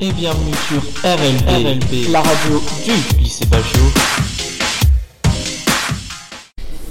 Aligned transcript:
et 0.00 0.12
bienvenue 0.12 0.54
sur 0.68 0.82
RLB, 1.04 2.10
la 2.10 2.20
radio 2.20 2.60
du 2.84 3.22
lycée 3.22 3.46
Bagio. 3.46 3.80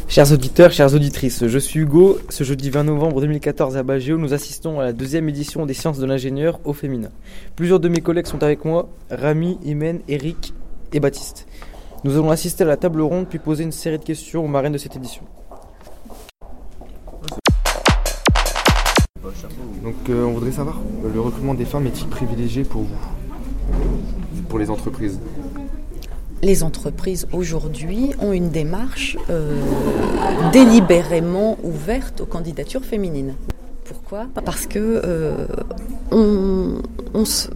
Chers 0.07 0.31
auditeurs, 0.31 0.71
chères 0.71 0.93
auditrices, 0.93 1.45
je 1.47 1.59
suis 1.59 1.81
Hugo. 1.81 2.19
Ce 2.29 2.45
jeudi 2.45 2.69
20 2.69 2.85
novembre 2.85 3.19
2014 3.19 3.75
à 3.75 3.83
Bagio, 3.83 4.17
nous 4.17 4.33
assistons 4.33 4.79
à 4.79 4.83
la 4.83 4.93
deuxième 4.93 5.27
édition 5.27 5.65
des 5.65 5.73
sciences 5.73 5.99
de 5.99 6.05
l'ingénieur 6.05 6.61
au 6.63 6.71
féminin. 6.71 7.09
Plusieurs 7.57 7.81
de 7.81 7.89
mes 7.89 7.99
collègues 7.99 8.27
sont 8.27 8.41
avec 8.41 8.63
moi, 8.63 8.87
Rami, 9.11 9.57
Imen, 9.65 9.99
Eric 10.07 10.53
et 10.93 11.01
Baptiste. 11.01 11.45
Nous 12.05 12.13
allons 12.13 12.31
assister 12.31 12.63
à 12.63 12.67
la 12.67 12.77
table 12.77 13.01
ronde 13.01 13.27
puis 13.27 13.39
poser 13.39 13.63
une 13.63 13.71
série 13.73 13.99
de 13.99 14.03
questions 14.03 14.45
aux 14.45 14.47
marraines 14.49 14.73
de 14.73 14.77
cette 14.77 14.95
édition. 14.95 15.23
Donc 19.83 19.95
euh, 20.09 20.23
on 20.23 20.31
voudrait 20.31 20.53
savoir, 20.53 20.79
le 21.13 21.19
recrutement 21.19 21.53
des 21.53 21.65
femmes 21.65 21.85
est-il 21.87 22.07
privilégié 22.07 22.63
pour 22.63 22.83
vous 22.83 22.95
Pour 24.47 24.57
les 24.57 24.69
entreprises? 24.69 25.19
Les 26.41 26.63
entreprises 26.63 27.27
aujourd'hui 27.33 28.11
ont 28.19 28.31
une 28.31 28.49
démarche 28.49 29.17
euh, 29.29 29.59
délibérément 30.53 31.57
ouverte 31.63 32.21
aux 32.21 32.25
candidatures 32.25 32.85
féminines. 32.85 33.35
Pourquoi? 33.83 34.27
Parce 34.45 34.67
que 34.67 34.79
euh, 34.79 35.47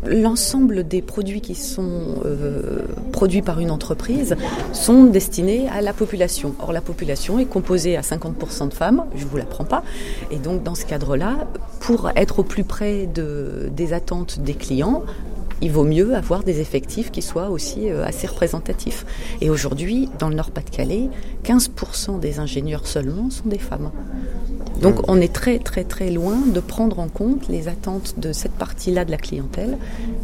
l'ensemble 0.05 0.87
des 0.87 1.01
produits 1.01 1.41
qui 1.41 1.55
sont 1.55 2.21
euh, 2.25 2.79
produits 3.11 3.41
par 3.41 3.59
une 3.59 3.71
entreprise 3.71 4.35
sont 4.73 5.05
destinés 5.05 5.67
à 5.69 5.81
la 5.81 5.93
population. 5.93 6.53
Or, 6.59 6.71
la 6.71 6.81
population 6.81 7.39
est 7.39 7.45
composée 7.45 7.97
à 7.97 8.01
50% 8.01 8.69
de 8.69 8.73
femmes, 8.73 9.05
je 9.15 9.23
ne 9.23 9.29
vous 9.29 9.37
l'apprends 9.37 9.65
pas. 9.65 9.83
Et 10.31 10.37
donc, 10.37 10.63
dans 10.63 10.75
ce 10.75 10.85
cadre-là, 10.85 11.47
pour 11.79 12.11
être 12.15 12.39
au 12.39 12.43
plus 12.43 12.63
près 12.63 13.07
de, 13.07 13.69
des 13.75 13.93
attentes 13.93 14.39
des 14.39 14.53
clients, 14.53 15.03
il 15.61 15.71
vaut 15.71 15.83
mieux 15.83 16.15
avoir 16.15 16.43
des 16.43 16.59
effectifs 16.59 17.11
qui 17.11 17.21
soient 17.21 17.49
aussi 17.49 17.89
euh, 17.89 18.05
assez 18.05 18.27
représentatifs. 18.27 19.05
Et 19.41 19.49
aujourd'hui, 19.49 20.09
dans 20.19 20.29
le 20.29 20.35
Nord-Pas-de-Calais, 20.35 21.09
15% 21.43 22.19
des 22.19 22.39
ingénieurs 22.39 22.85
seulement 22.85 23.29
sont 23.29 23.49
des 23.49 23.57
femmes. 23.57 23.91
Donc 24.81 25.09
on 25.09 25.19
est 25.19 25.33
très 25.33 25.59
très 25.59 25.83
très 25.83 26.11
loin 26.11 26.37
de 26.37 26.59
prendre 26.59 26.99
en 26.99 27.07
compte 27.07 27.47
les 27.47 27.67
attentes 27.67 28.15
de 28.19 28.31
cette 28.31 28.53
partie-là 28.53 29.05
de 29.05 29.11
la 29.11 29.17
clientèle. 29.17 29.77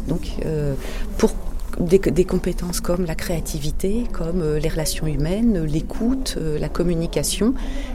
Donc 0.08 0.32
euh, 0.44 0.74
pour 1.18 1.32
des, 1.80 2.24
compétences 2.24 2.80
comme 2.80 3.04
la 3.04 3.16
créativité, 3.16 4.04
comme 4.12 4.42
euh, 4.42 4.58
les 4.60 4.68
relations 4.68 5.08
humaines, 5.08 5.64
l'écoute, 5.64 6.38
la 6.60 6.68
communication, 6.68 7.54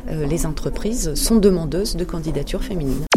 les 0.09 0.45
entreprises 0.45 1.13
sont 1.13 1.38
demandeuses 1.38 1.95
de 1.95 2.03
candidatures 2.03 2.63
féminines. 2.63 3.08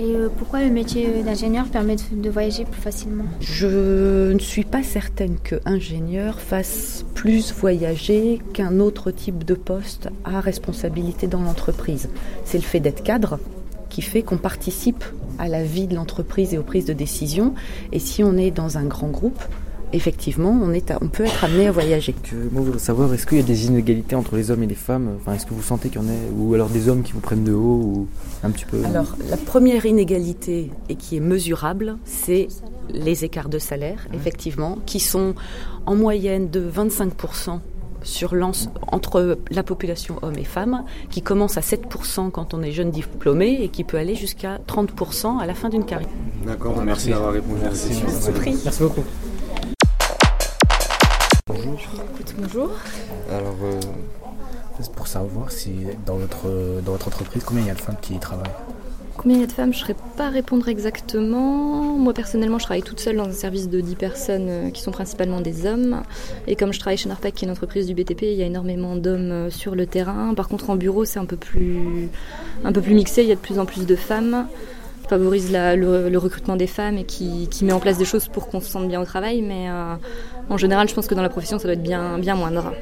Et 0.00 0.14
euh, 0.14 0.28
pourquoi 0.28 0.62
le 0.62 0.70
métier 0.70 1.22
d'ingénieur 1.24 1.66
permet 1.66 1.96
de, 2.12 2.30
voyager 2.30 2.64
plus 2.64 2.80
facilement? 2.80 3.24
Je 3.40 4.32
ne 4.32 4.38
suis 4.38 4.64
pas 4.64 4.84
certaine 4.84 5.36
qu'ingénieur 5.38 6.40
fasse 6.40 7.04
plus 7.14 7.52
voyager 7.52 8.40
qu'un 8.52 8.78
autre 8.78 9.10
type 9.10 9.44
de 9.44 9.54
poste 9.54 10.08
à 10.24 10.40
responsabilité 10.40 11.26
dans 11.26 11.42
l'entreprise. 11.42 12.08
C'est 12.44 12.58
le 12.58 12.64
fait 12.64 12.78
d'être 12.78 13.02
cadre 13.02 13.40
qui 13.88 14.02
fait 14.02 14.22
qu'on 14.22 14.38
participe 14.38 15.04
à 15.38 15.48
la 15.48 15.64
vie 15.64 15.88
de 15.88 15.96
l'entreprise 15.96 16.54
et 16.54 16.58
aux 16.58 16.62
prises 16.62 16.84
de 16.84 16.92
décision. 16.92 17.54
Et 17.92 17.98
si 17.98 18.22
on 18.22 18.36
est 18.36 18.52
dans 18.52 18.78
un 18.78 18.84
grand 18.84 19.08
groupe, 19.08 19.42
effectivement, 19.92 20.50
on, 20.50 20.72
est 20.72 20.92
on 21.00 21.08
peut 21.08 21.24
être 21.24 21.44
amené 21.44 21.66
à 21.66 21.72
voyager. 21.72 22.14
moi, 22.32 22.62
je 22.62 22.66
voudrais 22.66 22.78
savoir, 22.78 23.12
est-ce 23.14 23.26
qu'il 23.26 23.38
y 23.38 23.40
a 23.40 23.44
des 23.44 23.66
inégalités 23.66 24.16
entre 24.16 24.36
les 24.36 24.50
hommes 24.50 24.62
et 24.62 24.66
les 24.66 24.74
femmes? 24.74 25.16
Enfin, 25.20 25.34
Est-ce 25.34 25.46
que 25.46 25.54
vous 25.54 25.62
sentez 25.62 25.88
qu'il 25.88 26.00
y 26.00 26.04
en 26.04 26.08
a 26.08 26.14
Ou 26.36 26.54
alors 26.54 26.68
des 26.68 26.88
hommes 26.88 27.02
qui 27.02 27.12
vous 27.12 27.20
prennent 27.20 27.44
de 27.44 27.52
haut 27.52 27.80
ou 27.82 28.08
un 28.42 28.50
petit 28.50 28.64
peu? 28.64 28.84
Alors, 28.84 29.16
la 29.28 29.36
première 29.36 29.86
inégalité, 29.86 30.70
et 30.88 30.94
qui 30.94 31.16
est 31.16 31.20
mesurable, 31.20 31.96
c'est 32.04 32.48
les 32.90 33.24
écarts 33.24 33.48
de 33.48 33.58
salaire, 33.58 34.06
effectivement, 34.14 34.78
qui 34.86 35.00
sont 35.00 35.34
en 35.86 35.94
moyenne 35.94 36.50
de 36.50 36.60
25% 36.60 37.60
sur 38.02 38.34
entre 38.92 39.38
la 39.50 39.62
population 39.62 40.16
hommes 40.22 40.38
et 40.38 40.44
femmes, 40.44 40.84
qui 41.10 41.22
commence 41.22 41.56
à 41.56 41.60
7% 41.60 42.30
quand 42.30 42.54
on 42.54 42.62
est 42.62 42.72
jeune 42.72 42.90
diplômé 42.90 43.58
et 43.60 43.68
qui 43.68 43.84
peut 43.84 43.96
aller 43.96 44.14
jusqu'à 44.14 44.58
30% 44.68 45.38
à 45.38 45.46
la 45.46 45.54
fin 45.54 45.68
d'une 45.68 45.84
carrière. 45.84 46.08
D'accord, 46.46 46.80
merci, 46.84 47.10
d'avoir 47.10 47.32
répondu 47.32 47.60
cette 47.72 48.42
question. 48.42 48.60
Merci 48.64 48.82
beaucoup. 48.82 49.04
Bonjour. 52.36 52.68
bonjour. 52.68 52.70
Alors, 53.30 53.56
euh, 53.62 53.80
c'est 54.80 54.92
pour 54.92 55.06
savoir 55.06 55.50
si 55.50 55.70
dans 56.06 56.16
votre, 56.16 56.80
dans 56.84 56.92
votre 56.92 57.08
entreprise, 57.08 57.42
combien 57.44 57.64
il 57.64 57.68
y 57.68 57.70
a 57.70 57.74
de 57.74 57.80
femmes 57.80 57.96
qui 58.00 58.14
y 58.14 58.18
travaillent? 58.18 58.50
Combien 59.16 59.38
il 59.38 59.40
y 59.40 59.44
a 59.44 59.46
de 59.48 59.52
femmes 59.52 59.72
Je 59.72 59.78
ne 59.78 59.80
saurais 59.80 59.96
pas 60.16 60.28
répondre 60.28 60.68
exactement. 60.68 61.98
Moi, 61.98 62.14
personnellement, 62.14 62.58
je 62.58 62.64
travaille 62.64 62.84
toute 62.84 63.00
seule 63.00 63.16
dans 63.16 63.28
un 63.28 63.32
service 63.32 63.68
de 63.68 63.80
10 63.80 63.96
personnes 63.96 64.46
euh, 64.48 64.70
qui 64.70 64.80
sont 64.80 64.92
principalement 64.92 65.40
des 65.40 65.66
hommes. 65.66 66.02
Et 66.46 66.54
comme 66.54 66.72
je 66.72 66.78
travaille 66.78 66.98
chez 66.98 67.08
Narpac, 67.08 67.34
qui 67.34 67.44
est 67.44 67.48
une 67.48 67.52
entreprise 67.52 67.86
du 67.86 67.94
BTP, 67.94 68.22
il 68.22 68.34
y 68.34 68.42
a 68.42 68.46
énormément 68.46 68.94
d'hommes 68.94 69.32
euh, 69.32 69.50
sur 69.50 69.74
le 69.74 69.86
terrain. 69.86 70.34
Par 70.34 70.48
contre, 70.48 70.70
en 70.70 70.76
bureau, 70.76 71.04
c'est 71.04 71.18
un, 71.18 71.24
peu 71.24 71.36
plus, 71.36 72.08
un 72.64 72.72
peu 72.72 72.80
plus 72.80 72.94
mixé. 72.94 73.22
Il 73.22 73.28
y 73.28 73.32
a 73.32 73.34
de 73.34 73.40
plus 73.40 73.58
en 73.58 73.66
plus 73.66 73.86
de 73.86 73.96
femmes 73.96 74.46
favorise 75.08 75.52
le, 75.52 76.16
recrutement 76.18 76.56
des 76.56 76.66
femmes 76.66 76.98
et 76.98 77.04
qui, 77.04 77.48
met 77.62 77.72
en 77.72 77.80
place 77.80 77.98
des 77.98 78.04
choses 78.04 78.28
pour 78.28 78.48
qu'on 78.48 78.60
se 78.60 78.70
sente 78.70 78.88
bien 78.88 79.00
au 79.00 79.04
travail. 79.04 79.42
Mais 79.42 79.66
en 80.48 80.56
général, 80.56 80.88
je 80.88 80.94
pense 80.94 81.06
que 81.06 81.14
dans 81.14 81.22
la 81.22 81.28
profession, 81.28 81.58
ça 81.58 81.64
doit 81.64 81.74
être 81.74 81.82
bien, 81.82 82.18
bien 82.18 82.34
moindre. 82.34 82.72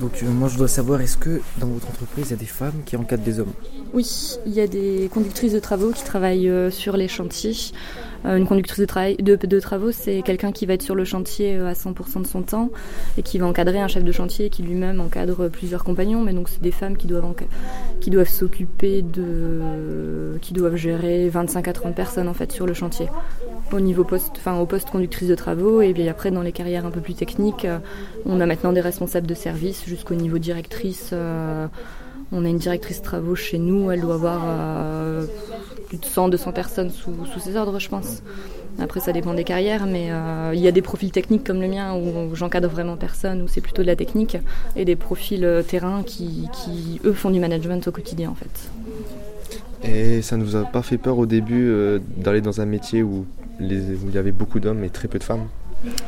Donc 0.00 0.22
euh, 0.22 0.26
moi 0.26 0.48
je 0.48 0.58
dois 0.58 0.68
savoir, 0.68 1.00
est-ce 1.00 1.16
que 1.16 1.40
dans 1.58 1.66
votre 1.66 1.88
entreprise, 1.88 2.26
il 2.28 2.30
y 2.30 2.34
a 2.34 2.36
des 2.36 2.46
femmes 2.46 2.82
qui 2.84 2.96
encadrent 2.96 3.24
des 3.24 3.40
hommes? 3.40 3.52
Oui, 3.94 4.36
il 4.46 4.52
y 4.52 4.60
a 4.60 4.66
des 4.66 5.08
conductrices 5.12 5.52
de 5.52 5.58
travaux 5.58 5.90
qui 5.90 6.04
travaillent 6.04 6.48
euh, 6.48 6.70
sur 6.70 6.96
les 6.96 7.08
chantiers. 7.08 7.54
Euh, 8.26 8.36
une 8.36 8.46
conductrice 8.46 8.78
de, 8.80 9.60
travaux, 9.60 9.92
c'est 9.92 10.22
quelqu'un 10.22 10.52
qui 10.52 10.66
va 10.66 10.74
être 10.74 10.82
sur 10.82 10.94
le 10.94 11.04
chantier 11.04 11.56
à 11.56 11.72
100% 11.72 12.22
de 12.22 12.26
son 12.26 12.42
temps 12.42 12.70
et 13.16 13.22
qui 13.22 13.38
va 13.38 13.46
encadrer 13.46 13.80
un 13.80 13.88
chef 13.88 14.04
de 14.04 14.12
chantier 14.12 14.50
qui 14.50 14.62
lui-même 14.62 15.00
encadre 15.00 15.48
plusieurs 15.48 15.84
compagnons. 15.84 16.22
Mais 16.22 16.32
donc 16.32 16.48
c'est 16.48 16.62
des 16.62 16.72
femmes 16.72 16.96
qui 16.96 17.06
doivent, 17.06 17.34
qui 18.00 18.10
doivent 18.10 18.28
s'occuper 18.28 19.02
de... 19.02 20.38
qui 20.42 20.52
doivent 20.52 20.76
gérer 20.76 21.28
25 21.28 21.68
à 21.68 21.72
30 21.72 21.94
personnes 21.94 22.28
en 22.28 22.34
fait 22.34 22.52
sur 22.52 22.66
le 22.66 22.74
chantier 22.74 23.06
au 23.72 23.80
niveau 23.80 24.04
poste, 24.04 24.32
enfin 24.36 24.58
au 24.58 24.66
poste 24.66 24.90
conductrice 24.90 25.28
de 25.28 25.34
travaux 25.34 25.82
et 25.82 25.92
puis 25.92 26.08
après 26.08 26.30
dans 26.30 26.42
les 26.42 26.52
carrières 26.52 26.86
un 26.86 26.90
peu 26.90 27.00
plus 27.00 27.14
techniques, 27.14 27.64
euh, 27.64 27.78
on 28.26 28.40
a 28.40 28.46
maintenant 28.46 28.72
des 28.72 28.80
responsables 28.80 29.26
de 29.26 29.34
service 29.34 29.84
jusqu'au 29.86 30.14
niveau 30.14 30.38
directrice. 30.38 31.10
Euh, 31.12 31.66
on 32.32 32.44
a 32.44 32.48
une 32.48 32.58
directrice 32.58 32.98
de 32.98 33.04
travaux 33.04 33.34
chez 33.34 33.58
nous, 33.58 33.90
elle 33.90 34.02
doit 34.02 34.14
avoir 34.14 34.42
euh, 34.46 35.24
plus 35.88 35.98
de 35.98 36.04
100, 36.04 36.28
200 36.28 36.52
personnes 36.52 36.90
sous, 36.90 37.12
ses 37.38 37.56
ordres, 37.56 37.78
je 37.78 37.88
pense. 37.88 38.22
Après, 38.78 39.00
ça 39.00 39.12
dépend 39.12 39.32
des 39.32 39.44
carrières, 39.44 39.86
mais 39.86 40.10
il 40.54 40.60
y 40.60 40.68
a 40.68 40.70
des 40.70 40.82
profils 40.82 41.10
techniques 41.10 41.42
comme 41.42 41.60
le 41.60 41.68
mien 41.68 41.96
où 41.96 42.36
j'encadre 42.36 42.68
vraiment 42.68 42.96
personne, 42.96 43.42
où 43.42 43.48
c'est 43.48 43.62
plutôt 43.62 43.80
de 43.80 43.88
la 43.88 43.96
technique, 43.96 44.36
et 44.76 44.84
des 44.84 44.94
profils 44.94 45.64
terrain 45.66 46.02
qui, 46.04 46.48
qui, 46.52 47.00
eux, 47.04 47.14
font 47.14 47.30
du 47.30 47.40
management 47.40 47.88
au 47.88 47.92
quotidien, 47.92 48.30
en 48.30 48.34
fait. 48.34 48.70
Et 49.82 50.20
ça 50.20 50.36
ne 50.36 50.44
vous 50.44 50.54
a 50.54 50.64
pas 50.64 50.82
fait 50.82 50.98
peur 50.98 51.18
au 51.18 51.26
début 51.26 51.72
d'aller 52.18 52.42
dans 52.42 52.60
un 52.60 52.66
métier 52.66 53.02
où 53.02 53.24
il 53.60 54.10
y 54.12 54.18
avait 54.18 54.32
beaucoup 54.32 54.60
d'hommes 54.60 54.84
et 54.84 54.90
très 54.90 55.08
peu 55.08 55.18
de 55.18 55.24
femmes 55.24 55.48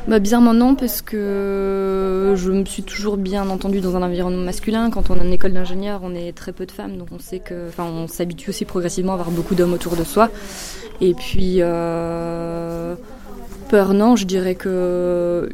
bah, 0.08 0.18
bizarrement 0.18 0.52
non, 0.52 0.74
parce 0.74 1.00
que 1.00 2.34
je 2.36 2.50
me 2.50 2.64
suis 2.64 2.82
toujours 2.82 3.16
bien 3.16 3.48
entendue 3.48 3.80
dans 3.80 3.96
un 3.96 4.02
environnement 4.02 4.42
masculin. 4.42 4.90
Quand 4.90 5.10
on 5.10 5.16
est 5.16 5.20
en 5.20 5.30
école 5.30 5.52
d'ingénieur, 5.52 6.00
on 6.02 6.14
est 6.14 6.32
très 6.32 6.52
peu 6.52 6.66
de 6.66 6.72
femmes, 6.72 6.96
donc 6.96 7.08
on 7.12 7.20
sait 7.20 7.38
que, 7.38 7.68
enfin, 7.68 7.84
on 7.84 8.08
s'habitue 8.08 8.50
aussi 8.50 8.64
progressivement 8.64 9.12
à 9.12 9.14
avoir 9.14 9.30
beaucoup 9.30 9.54
d'hommes 9.54 9.72
autour 9.72 9.94
de 9.94 10.02
soi. 10.02 10.28
Et 11.00 11.14
puis, 11.14 11.58
euh, 11.60 12.94
peur, 13.70 13.94
non, 13.94 14.16
je 14.16 14.26
dirais 14.26 14.56
que 14.56 15.48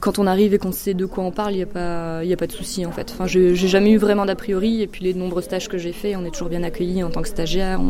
quand 0.00 0.18
on 0.18 0.26
arrive 0.26 0.52
et 0.52 0.58
qu'on 0.58 0.72
sait 0.72 0.92
de 0.92 1.06
quoi 1.06 1.24
on 1.24 1.30
parle, 1.30 1.54
il 1.54 1.56
n'y 1.56 1.62
a, 1.62 1.66
pas, 1.66 2.18
a 2.18 2.36
pas 2.36 2.46
de 2.46 2.52
souci 2.52 2.84
en 2.84 2.92
fait. 2.92 3.10
Enfin, 3.10 3.26
j'ai 3.26 3.54
jamais 3.54 3.90
eu 3.92 3.96
vraiment 3.96 4.26
d'a 4.26 4.34
priori, 4.36 4.82
et 4.82 4.86
puis 4.86 5.02
les 5.04 5.14
nombreux 5.14 5.40
stages 5.40 5.68
que 5.68 5.78
j'ai 5.78 5.92
faits, 5.92 6.16
on 6.18 6.24
est 6.26 6.30
toujours 6.30 6.50
bien 6.50 6.62
accueillis 6.62 7.02
en 7.02 7.10
tant 7.10 7.22
que 7.22 7.28
stagiaire, 7.28 7.80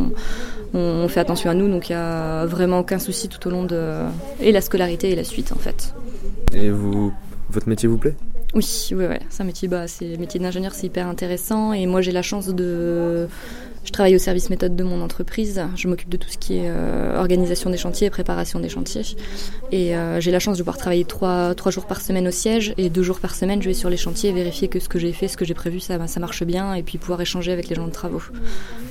on, 0.72 1.09
fait 1.09 1.21
attention 1.21 1.51
à 1.51 1.54
nous, 1.54 1.68
donc 1.68 1.89
il 1.89 1.92
n'y 1.92 1.98
a 1.98 2.47
vraiment 2.47 2.80
aucun 2.80 2.98
souci 2.98 3.28
tout 3.28 3.45
au 3.48 3.51
long 3.51 3.65
de. 3.65 4.03
et 4.41 4.53
la 4.53 4.60
scolarité 4.60 5.10
et 5.10 5.16
la 5.16 5.24
suite 5.24 5.53
en 5.53 5.59
fait. 5.59 5.95
Et 6.54 6.71
vous, 6.71 7.12
votre 7.51 7.69
métier 7.69 7.89
vous 7.89 7.98
plaît? 7.98 8.15
Oui, 8.54 8.66
oui, 8.92 9.07
ouais, 9.07 9.21
c'est 9.28 9.42
un 9.42 9.47
métier, 9.47 9.66
bah, 9.66 9.89
c'est 9.89 10.07
le 10.07 10.16
métier 10.16 10.39
d'ingénieur, 10.39 10.74
c'est 10.74 10.86
hyper 10.86 11.09
intéressant, 11.09 11.72
et 11.72 11.86
moi 11.86 12.01
j'ai 12.01 12.12
la 12.12 12.22
chance 12.22 12.48
de 12.48 13.28
je 13.86 13.92
travaille 13.92 14.16
au 14.16 14.18
service 14.18 14.50
méthode 14.50 14.74
de 14.74 14.83
mon 14.83 15.00
entreprise. 15.00 15.62
Je 15.77 15.86
m'occupe 15.86 16.09
de 16.09 16.16
tout 16.16 16.28
ce 16.28 16.36
qui 16.36 16.59
est 16.59 16.68
euh, 16.68 17.16
organisation 17.18 17.71
des 17.71 17.77
chantiers 17.77 18.09
et 18.09 18.10
préparation 18.10 18.59
des 18.59 18.68
chantiers. 18.68 19.03
Et 19.71 19.97
euh, 19.97 20.21
j'ai 20.21 20.33
la 20.33 20.41
chance 20.41 20.59
de 20.59 20.62
pouvoir 20.62 20.77
travailler 20.77 21.04
trois, 21.04 21.54
trois 21.54 21.71
jours 21.71 21.86
par 21.86 22.00
semaine 22.00 22.27
au 22.27 22.33
siège 22.33 22.74
et 22.78 22.91
deux 22.91 23.04
jours 23.04 23.21
par 23.21 23.36
semaine, 23.36 23.62
je 23.62 23.68
vais 23.68 23.74
sur 23.74 23.88
les 23.88 23.97
chantiers 23.97 24.30
et 24.30 24.33
vérifier 24.33 24.66
que 24.66 24.80
ce 24.80 24.88
que 24.88 24.98
j'ai 24.98 25.12
fait, 25.12 25.28
ce 25.28 25.36
que 25.36 25.44
j'ai 25.44 25.54
prévu, 25.54 25.78
ça, 25.78 26.04
ça 26.09 26.18
marche 26.18 26.42
bien 26.42 26.74
et 26.74 26.83
puis 26.83 26.98
pouvoir 26.98 27.21
échanger 27.21 27.53
avec 27.53 27.68
les 27.68 27.77
gens 27.77 27.86
de 27.86 27.92
travaux. 27.92 28.22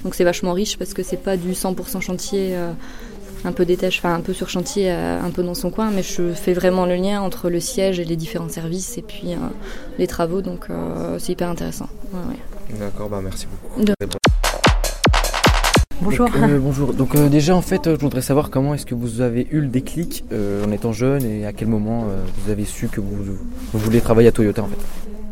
Donc 0.05 0.15
c'est 0.15 0.23
vachement 0.23 0.53
riche 0.53 0.77
parce 0.77 0.93
que 0.93 1.03
c'est 1.03 1.21
pas 1.21 1.35
du 1.35 1.51
100% 1.51 1.99
chantier. 1.99 2.55
Euh, 2.55 2.71
un 3.43 3.51
peu 3.51 3.65
détaché, 3.65 3.99
enfin 3.99 4.15
un 4.15 4.21
peu 4.21 4.33
sur 4.33 4.49
chantier, 4.49 4.89
un 4.89 5.29
peu 5.29 5.43
dans 5.43 5.53
son 5.53 5.69
coin, 5.69 5.91
mais 5.91 6.01
je 6.01 6.33
fais 6.33 6.53
vraiment 6.53 6.87
le 6.87 6.95
lien 6.95 7.21
entre 7.21 7.51
le 7.51 7.59
siège 7.59 7.99
et 7.99 8.03
les 8.03 8.15
différents 8.15 8.49
services 8.49 8.97
et 8.97 9.03
puis 9.03 9.35
les 9.99 10.07
travaux, 10.07 10.41
donc 10.41 10.65
c'est 11.19 11.33
hyper 11.33 11.49
intéressant. 11.49 11.87
D'accord, 12.79 13.07
bah 13.07 13.19
merci 13.21 13.45
beaucoup. 13.45 13.85
Bonjour. 16.05 16.27
Donc, 16.29 16.35
euh, 16.37 16.59
bonjour. 16.59 16.93
Donc 16.93 17.15
euh, 17.15 17.29
déjà 17.29 17.55
en 17.55 17.61
fait, 17.61 17.87
euh, 17.87 17.95
je 17.97 18.01
voudrais 18.01 18.21
savoir 18.21 18.49
comment 18.49 18.73
est-ce 18.73 18.85
que 18.85 18.95
vous 18.95 19.21
avez 19.21 19.47
eu 19.51 19.59
le 19.59 19.67
déclic 19.67 20.23
euh, 20.31 20.63
en 20.65 20.71
étant 20.71 20.91
jeune 20.93 21.23
et 21.25 21.45
à 21.45 21.51
quel 21.53 21.67
moment 21.67 22.03
euh, 22.09 22.23
vous 22.43 22.51
avez 22.51 22.63
su 22.65 22.87
que 22.87 23.01
vous, 23.01 23.07
vous 23.73 23.79
vouliez 23.79 24.01
travailler 24.01 24.27
à 24.29 24.31
Toyota 24.31 24.61
en 24.63 24.67
fait? 24.67 24.77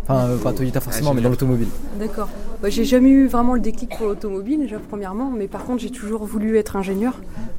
Enfin, 0.08 0.28
euh, 0.28 0.38
pas 0.38 0.50
à 0.50 0.54
Toyota 0.54 0.81
forcément, 0.81 1.14
mais 1.14 1.22
dans 1.22 1.30
l'automobile. 1.30 1.68
D'accord. 2.00 2.28
Bah, 2.62 2.70
j'ai 2.70 2.84
jamais 2.86 3.10
eu 3.10 3.28
vraiment 3.28 3.54
le 3.54 3.60
déclic 3.62 3.96
pour 3.98 4.08
l'automobile, 4.08 4.60
déjà 4.62 4.78
premièrement, 4.90 5.31
mais 5.38 5.48
par 5.48 5.64
contre 5.66 5.81
j'ai 5.81 5.90
toujours 5.92 6.25
voulu 6.25 6.58
être 6.58 6.75
ingénieur 6.75 7.14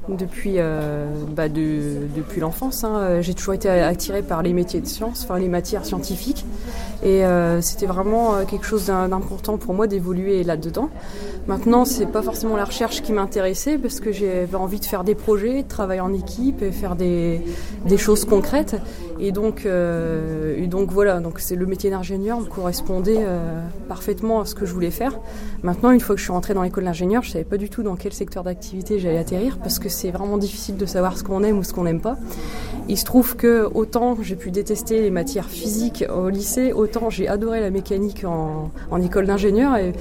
depuis, 0.08 0.55
euh, 0.56 1.06
bah, 1.34 1.49
de- 1.49 2.06
depuis 2.16 2.40
l'enfance. 2.40 2.84
hein. 2.84 3.20
J'ai 3.22 3.32
toujours 3.34 3.55
été 3.55 3.69
attirée 3.69 4.22
par 4.22 4.43
les 4.43 4.52
métiers 4.52 4.81
de 4.81 4.87
sciences, 4.87 5.25
enfin 5.25 5.38
les 5.38 5.49
matières 5.49 5.84
scientifiques, 5.87 6.44
et 7.04 7.24
euh, 7.24 7.60
c'était 7.60 7.84
vraiment 7.86 8.34
euh, 8.34 8.44
quelque 8.44 8.64
chose 8.64 8.86
d'im- 8.86 9.08
d'important 9.08 9.58
pour 9.58 9.74
moi 9.74 9.86
d'évoluer 9.86 10.42
là-dedans. 10.42 10.88
Maintenant, 11.46 11.84
c'est 11.84 12.06
pas 12.06 12.22
forcément 12.22 12.56
la 12.56 12.64
recherche 12.64 13.02
qui 13.02 13.12
m'intéressait 13.12 13.76
parce 13.76 14.00
que 14.00 14.10
j'avais 14.10 14.54
envie 14.54 14.80
de 14.80 14.86
faire 14.86 15.04
des 15.04 15.14
projets, 15.14 15.62
de 15.62 15.68
travailler 15.68 16.00
en 16.00 16.14
équipe 16.14 16.62
et 16.62 16.72
faire 16.72 16.96
des, 16.96 17.42
choses 17.98 18.24
concrètes. 18.24 18.76
Et 19.20 19.30
donc, 19.30 19.66
euh, 19.66 20.66
donc 20.66 20.90
voilà, 20.90 21.20
donc 21.20 21.40
c'est 21.40 21.54
le 21.54 21.66
métier 21.66 21.90
d'ingénieur 21.90 22.40
me 22.40 22.46
correspondait 22.46 23.24
parfaitement 23.88 24.40
à 24.40 24.46
ce 24.46 24.54
que 24.54 24.64
je 24.64 24.72
voulais 24.72 24.90
faire. 24.90 25.18
Maintenant, 25.62 25.90
une 25.90 26.00
fois 26.00 26.14
que 26.14 26.18
je 26.18 26.24
suis 26.24 26.32
rentrée 26.32 26.54
dans 26.54 26.62
l'école 26.62 26.84
d'ingénieur, 26.84 27.22
je 27.22 27.30
savais 27.30 27.44
pas 27.44 27.58
du 27.58 27.68
tout 27.68 27.82
dans 27.82 27.96
quel 27.96 28.14
secteur 28.14 28.42
d'activité 28.42 28.98
j'allais 28.98 29.18
atterrir 29.18 29.58
parce 29.58 29.78
que 29.78 29.90
c'est 29.90 30.10
vraiment 30.10 30.38
difficile 30.38 30.76
de 30.78 30.86
savoir 30.86 31.18
ce 31.18 31.22
qu'on 31.22 31.44
aime 31.44 31.58
ou 31.58 31.62
ce 31.62 31.74
qu'on 31.74 31.84
n'aime 31.84 32.00
pas. 32.00 32.16
Il 32.86 32.98
se 32.98 33.04
trouve 33.06 33.34
que 33.34 33.66
autant 33.75 34.16
j'ai 34.20 34.36
pu 34.36 34.50
détester 34.50 35.00
les 35.00 35.10
matières 35.10 35.48
physiques 35.48 36.04
au 36.14 36.28
lycée, 36.28 36.75
autant 36.75 37.08
j'ai 37.08 37.28
adoré 37.28 37.60
la 37.60 37.70
mécanique 37.70 38.25
en, 38.26 38.70
école 39.02 39.26
d'ingénieur 39.26 39.76
et 39.76 39.92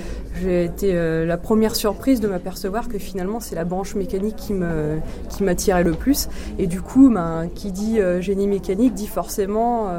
j'ai 0.41 0.65
été 0.65 0.91
euh, 0.93 1.25
la 1.25 1.37
première 1.37 1.75
surprise 1.75 2.19
de 2.21 2.27
m'apercevoir 2.27 2.87
que 2.87 2.97
finalement 2.97 3.39
c'est 3.39 3.55
la 3.55 3.65
branche 3.65 3.95
mécanique 3.95 4.35
qui 4.35 4.53
qui 5.29 5.43
m'attirait 5.43 5.83
le 5.83 5.93
plus. 5.93 6.27
Et 6.59 6.67
du 6.67 6.81
coup 6.81 7.09
ben, 7.09 7.49
qui 7.55 7.71
dit 7.71 7.99
euh, 7.99 8.21
génie 8.21 8.47
mécanique 8.47 8.93
dit 8.93 9.07
forcément 9.07 9.89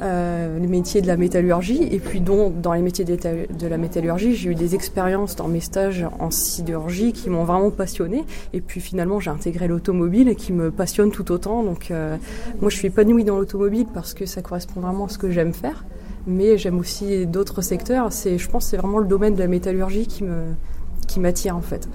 euh, 0.00 0.58
les 0.58 0.66
métiers 0.66 1.00
de 1.00 1.06
la 1.06 1.16
métallurgie. 1.16 1.88
Et 1.90 1.98
puis 1.98 2.20
donc 2.20 2.60
dans 2.60 2.74
les 2.74 2.82
métiers 2.82 3.04
de 3.04 3.66
la 3.66 3.78
métallurgie 3.78 4.34
j'ai 4.34 4.50
eu 4.50 4.54
des 4.54 4.74
expériences 4.74 5.34
dans 5.34 5.48
mes 5.48 5.60
stages 5.60 6.06
en 6.18 6.30
sidérurgie 6.30 7.12
qui 7.12 7.30
m'ont 7.30 7.44
vraiment 7.44 7.70
passionné. 7.70 8.24
Et 8.52 8.60
puis 8.60 8.80
finalement 8.80 9.18
j'ai 9.18 9.30
intégré 9.30 9.66
l'automobile 9.66 10.36
qui 10.36 10.52
me 10.52 10.70
passionne 10.70 11.10
tout 11.10 11.32
autant. 11.32 11.62
Donc 11.62 11.90
moi 12.60 12.70
je 12.70 12.76
suis 12.76 12.88
épanouie 12.88 13.24
dans 13.24 13.36
l'automobile 13.36 13.86
parce 13.92 14.14
que 14.14 14.26
ça 14.26 14.42
correspond 14.42 14.80
vraiment 14.80 15.06
à 15.06 15.08
ce 15.08 15.18
que 15.18 15.30
j'aime 15.30 15.52
faire 15.52 15.84
mais 16.26 16.58
j'aime 16.58 16.78
aussi 16.78 17.26
d'autres 17.26 17.62
secteurs 17.62 18.12
c'est 18.12 18.38
je 18.38 18.48
pense 18.48 18.64
que 18.64 18.70
c'est 18.70 18.76
vraiment 18.76 18.98
le 18.98 19.06
domaine 19.06 19.34
de 19.34 19.40
la 19.40 19.48
métallurgie 19.48 20.06
qui 20.06 20.24
me 20.24 20.42
qui 21.06 21.20
m'attire 21.20 21.56
en 21.56 21.62
fait 21.62 21.88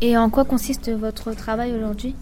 Et 0.00 0.16
en 0.16 0.30
quoi 0.30 0.44
consiste 0.44 0.90
votre 0.90 1.32
travail 1.34 1.72
aujourd'hui? 1.76 2.14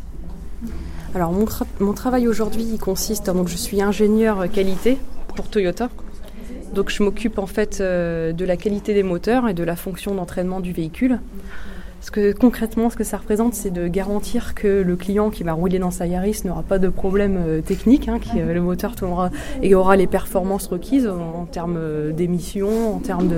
Alors 1.14 1.32
mon, 1.32 1.44
tra- 1.44 1.66
mon 1.80 1.92
travail 1.94 2.28
aujourd'hui 2.28 2.64
il 2.72 2.78
consiste 2.78 3.26
donc 3.30 3.48
je 3.48 3.56
suis 3.56 3.80
ingénieur 3.82 4.50
qualité 4.50 4.98
pour 5.34 5.48
Toyota. 5.48 5.88
Donc 6.74 6.90
je 6.90 7.02
m'occupe 7.02 7.38
en 7.38 7.46
fait 7.46 7.80
euh, 7.80 8.32
de 8.32 8.44
la 8.44 8.56
qualité 8.56 8.94
des 8.94 9.02
moteurs 9.02 9.48
et 9.48 9.54
de 9.54 9.64
la 9.64 9.76
fonction 9.76 10.14
d'entraînement 10.14 10.60
du 10.60 10.72
véhicule. 10.72 11.18
Parce 12.00 12.10
que 12.10 12.32
concrètement, 12.32 12.88
ce 12.88 12.96
que 12.96 13.04
ça 13.04 13.18
représente, 13.18 13.52
c'est 13.52 13.68
de 13.70 13.86
garantir 13.86 14.54
que 14.54 14.80
le 14.82 14.96
client 14.96 15.28
qui 15.28 15.42
va 15.42 15.52
rouler 15.52 15.78
dans 15.78 15.90
sa 15.90 16.06
Yaris 16.06 16.40
n'aura 16.46 16.62
pas 16.62 16.78
de 16.78 16.88
problème 16.88 17.38
euh, 17.46 17.60
technique, 17.60 18.08
hein, 18.08 18.18
que 18.18 18.38
le 18.38 18.60
moteur 18.62 18.96
tournera 18.96 19.28
et 19.62 19.74
aura 19.74 19.96
les 19.96 20.06
performances 20.06 20.66
requises 20.66 21.06
en, 21.06 21.44
termes 21.44 21.76
euh, 21.78 22.10
d'émissions, 22.10 22.96
en 22.96 23.00
termes 23.00 23.30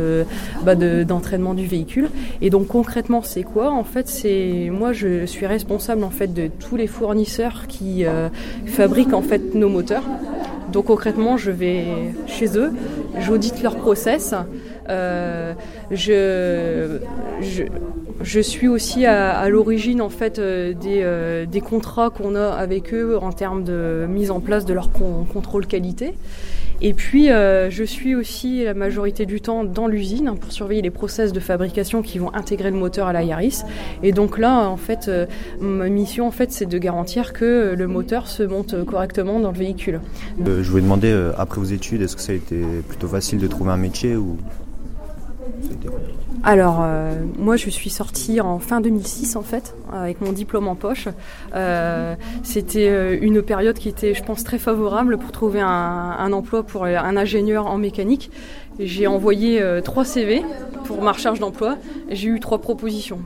bah, 0.64 0.76
de- 0.76 1.02
d'entraînement 1.02 1.54
du 1.54 1.66
véhicule. 1.66 2.08
Et 2.40 2.50
donc 2.50 2.68
concrètement, 2.68 3.22
c'est 3.22 3.42
quoi? 3.42 3.72
En 3.72 3.82
fait, 3.82 4.06
c'est 4.08 4.70
moi, 4.70 4.92
je 4.92 5.26
suis 5.26 5.46
responsable 5.46 6.04
en 6.04 6.10
fait 6.10 6.32
de 6.32 6.46
tous 6.46 6.76
les 6.76 6.86
fournisseurs 6.86 7.66
qui 7.66 8.04
euh, 8.04 8.28
fabriquent 8.66 9.12
en 9.14 9.22
fait 9.22 9.56
nos 9.56 9.68
moteurs. 9.68 10.04
Donc 10.72 10.84
concrètement, 10.84 11.36
je 11.36 11.50
vais 11.50 11.84
chez 12.28 12.56
eux, 12.56 12.72
j'audite 13.18 13.60
leur 13.60 13.74
process. 13.74 14.34
euh, 14.88 15.52
je, 15.90 16.98
je, 17.40 17.64
je 18.22 18.40
suis 18.40 18.68
aussi 18.68 19.06
à, 19.06 19.48
l'origine 19.48 20.00
en 20.00 20.08
fait 20.08 20.38
euh, 20.38 20.72
des, 20.74 21.00
euh, 21.02 21.46
des 21.46 21.60
contrats 21.60 22.10
qu'on 22.10 22.34
a 22.34 22.48
avec 22.48 22.92
eux 22.94 23.18
en 23.20 23.32
termes 23.32 23.64
de 23.64 24.06
mise 24.08 24.30
en 24.30 24.40
place 24.40 24.64
de 24.64 24.74
leur 24.74 24.90
con- 24.90 25.24
contrôle 25.32 25.66
qualité. 25.66 26.14
Et 26.84 26.94
puis, 26.94 27.30
euh, 27.30 27.70
je 27.70 27.84
suis 27.84 28.16
aussi 28.16 28.64
la 28.64 28.74
majorité 28.74 29.24
du 29.24 29.40
temps 29.40 29.62
dans 29.62 29.86
l'usine 29.86 30.34
pour 30.40 30.50
surveiller 30.50 30.82
les 30.82 30.90
process 30.90 31.32
de 31.32 31.38
fabrication 31.38 32.02
qui 32.02 32.18
vont 32.18 32.34
intégrer 32.34 32.72
le 32.72 32.76
moteur 32.76 33.06
à 33.06 33.12
la 33.12 33.22
Yaris. 33.22 33.62
Et 34.02 34.10
donc 34.10 34.36
là, 34.36 34.68
en 34.68 34.76
fait, 34.76 35.08
ma 35.60 35.88
mission, 35.88 36.26
en 36.26 36.32
fait, 36.32 36.50
c'est 36.50 36.66
de 36.66 36.78
garantir 36.78 37.34
que 37.34 37.74
le 37.78 37.86
moteur 37.86 38.26
se 38.26 38.42
monte 38.42 38.84
correctement 38.84 39.38
dans 39.38 39.52
le 39.52 39.58
véhicule. 39.58 40.00
Je 40.44 40.68
voulais 40.68 40.82
demander, 40.82 41.30
après 41.36 41.60
vos 41.60 41.66
études, 41.66 42.02
est-ce 42.02 42.16
que 42.16 42.22
ça 42.22 42.32
a 42.32 42.34
été 42.34 42.60
plutôt 42.88 43.06
facile 43.06 43.38
de 43.38 43.46
trouver 43.46 43.70
un 43.70 43.76
métier 43.76 44.16
ou 44.16 44.38
été 45.70 45.86
compliqué? 45.88 46.31
Alors, 46.44 46.80
euh, 46.82 47.12
moi, 47.38 47.56
je 47.56 47.70
suis 47.70 47.90
sortie 47.90 48.40
en 48.40 48.58
fin 48.58 48.80
2006, 48.80 49.36
en 49.36 49.42
fait, 49.42 49.76
avec 49.92 50.20
mon 50.20 50.32
diplôme 50.32 50.66
en 50.66 50.74
poche. 50.74 51.06
Euh, 51.54 52.16
C'était 52.42 52.88
euh, 52.88 53.16
une 53.20 53.42
période 53.42 53.78
qui 53.78 53.88
était, 53.88 54.12
je 54.12 54.24
pense, 54.24 54.42
très 54.42 54.58
favorable 54.58 55.18
pour 55.18 55.30
trouver 55.30 55.60
un, 55.60 56.32
emploi 56.32 56.64
pour 56.64 56.84
un 56.84 57.16
ingénieur 57.16 57.68
en 57.68 57.78
mécanique. 57.78 58.30
J'ai 58.80 59.06
envoyé 59.06 59.62
trois 59.84 60.04
CV 60.04 60.42
pour 60.84 61.02
ma 61.02 61.12
recherche 61.12 61.38
d'emploi 61.38 61.76
j'ai 62.10 62.28
eu 62.28 62.40
trois 62.40 62.58
propositions. 62.58 63.20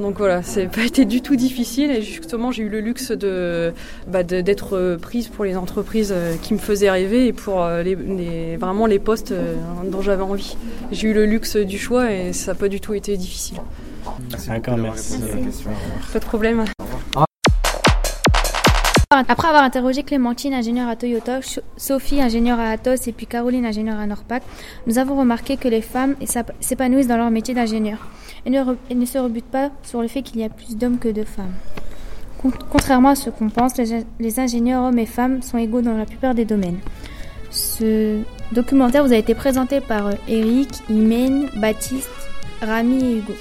Donc 0.00 0.16
voilà, 0.16 0.42
c'est 0.42 0.66
pas 0.66 0.84
été 0.86 1.04
du 1.04 1.20
tout 1.20 1.36
difficile 1.36 1.90
et 1.90 2.00
justement 2.00 2.50
j'ai 2.50 2.62
eu 2.62 2.68
le 2.70 2.80
luxe 2.80 3.10
de 3.12 3.74
bah, 4.08 4.22
de- 4.22 4.40
d'être 4.40 4.74
euh, 4.74 4.96
prise 4.96 5.28
pour 5.28 5.44
les 5.44 5.56
entreprises 5.56 6.10
euh, 6.10 6.36
qui 6.40 6.54
me 6.54 6.58
faisaient 6.58 6.90
rêver 6.90 7.26
et 7.26 7.32
pour 7.34 7.62
euh, 7.62 7.82
les, 7.82 7.94
les- 7.96 8.56
vraiment 8.56 8.86
les 8.86 8.98
postes 8.98 9.34
dont 9.84 10.00
j'avais 10.00 10.22
envie. 10.22 10.56
J'ai 10.90 11.08
eu 11.08 11.12
le 11.12 11.26
luxe 11.26 11.56
du 11.56 11.78
choix 11.78 12.10
et 12.12 12.32
ça 12.32 12.52
n'a 12.52 12.58
pas 12.58 12.68
du 12.68 12.80
tout 12.80 12.94
été 12.94 13.16
difficile. 13.18 13.58
D'accord, 14.48 14.78
merci. 14.78 15.18
Pas 16.12 16.18
de 16.18 16.24
problème. 16.24 16.64
Après 19.12 19.48
avoir 19.48 19.64
interrogé 19.64 20.04
Clémentine, 20.04 20.54
ingénieure 20.54 20.88
à 20.88 20.94
Toyota, 20.94 21.40
Sophie, 21.76 22.22
ingénieure 22.22 22.60
à 22.60 22.68
Atos 22.68 23.08
et 23.08 23.12
puis 23.12 23.26
Caroline, 23.26 23.66
ingénieure 23.66 23.98
à 23.98 24.06
Norpac, 24.06 24.44
nous 24.86 24.98
avons 24.98 25.16
remarqué 25.18 25.56
que 25.56 25.66
les 25.66 25.80
femmes 25.80 26.14
s'épanouissent 26.60 27.08
dans 27.08 27.16
leur 27.16 27.32
métier 27.32 27.52
d'ingénieur 27.52 27.98
et 28.46 28.50
ne, 28.50 29.04
se 29.06 29.18
rebutent 29.18 29.50
pas 29.50 29.72
sur 29.82 30.00
le 30.00 30.06
fait 30.06 30.22
qu'il 30.22 30.38
y 30.38 30.44
a 30.44 30.48
plus 30.48 30.76
d'hommes 30.76 30.98
que 31.00 31.08
de 31.08 31.24
femmes. 31.24 31.52
Con- 32.40 32.52
Contrairement 32.70 33.08
à 33.08 33.14
ce 33.16 33.30
qu'on 33.30 33.48
pense, 33.50 33.76
les, 33.78 34.04
les 34.20 34.38
ingénieurs 34.38 34.84
hommes 34.84 35.00
et 35.00 35.06
femmes 35.06 35.42
sont 35.42 35.58
égaux 35.58 35.80
dans 35.82 35.96
la 35.96 36.06
plupart 36.06 36.36
des 36.36 36.44
domaines. 36.44 36.78
Ce 37.50 38.20
documentaire 38.52 39.04
vous 39.04 39.12
a 39.12 39.16
été 39.16 39.34
présenté 39.34 39.80
par 39.80 40.06
euh, 40.06 40.12
Eric, 40.28 40.68
Imen, 40.88 41.48
Baptiste, 41.56 42.08
Rami 42.62 43.04
et 43.04 43.16
Hugo. 43.18 43.32